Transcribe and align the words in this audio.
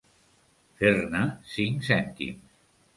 Fer-ne 0.79 1.23
cinc 1.53 1.89
cèntims. 1.93 2.45